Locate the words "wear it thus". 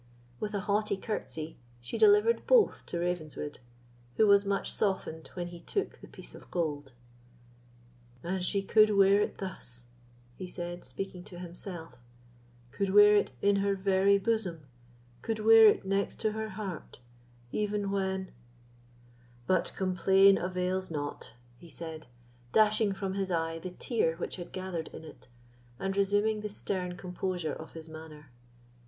8.89-9.85